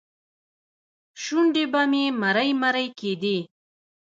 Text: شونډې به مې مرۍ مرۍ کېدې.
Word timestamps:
شونډې 1.21 1.63
به 1.71 1.81
مې 1.91 2.05
مرۍ 2.21 2.49
مرۍ 2.61 2.87
کېدې. 2.99 3.37